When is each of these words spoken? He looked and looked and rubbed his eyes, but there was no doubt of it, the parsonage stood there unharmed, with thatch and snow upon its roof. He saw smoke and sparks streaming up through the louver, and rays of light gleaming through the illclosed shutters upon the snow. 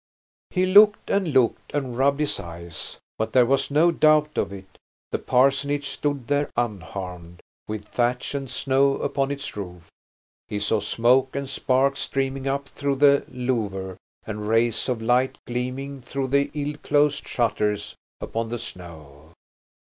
He 0.49 0.65
looked 0.65 1.11
and 1.11 1.27
looked 1.31 1.75
and 1.75 1.95
rubbed 1.95 2.21
his 2.21 2.39
eyes, 2.39 2.97
but 3.19 3.33
there 3.33 3.45
was 3.45 3.69
no 3.69 3.91
doubt 3.91 4.35
of 4.35 4.51
it, 4.51 4.79
the 5.11 5.19
parsonage 5.19 5.89
stood 5.89 6.27
there 6.27 6.49
unharmed, 6.57 7.39
with 7.67 7.85
thatch 7.85 8.33
and 8.33 8.49
snow 8.49 8.95
upon 8.97 9.29
its 9.29 9.55
roof. 9.55 9.91
He 10.47 10.59
saw 10.59 10.79
smoke 10.79 11.35
and 11.35 11.47
sparks 11.47 11.99
streaming 11.99 12.47
up 12.47 12.67
through 12.67 12.95
the 12.95 13.25
louver, 13.31 13.95
and 14.25 14.47
rays 14.49 14.89
of 14.89 15.03
light 15.03 15.37
gleaming 15.45 16.01
through 16.01 16.29
the 16.29 16.49
illclosed 16.55 17.27
shutters 17.27 17.95
upon 18.19 18.49
the 18.49 18.57
snow. 18.57 19.33